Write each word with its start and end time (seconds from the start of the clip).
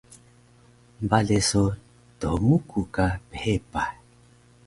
Bale 1.09 1.37
so 1.49 1.63
thmuku 2.19 2.79
ka 2.95 3.05
phepah 3.39 3.89